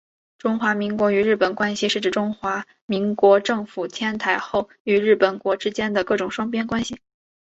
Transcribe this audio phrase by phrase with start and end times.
[0.39, 6.99] 中华民国与日本关系是指中华民国政府迁台后与日本国之间的各种双边关系。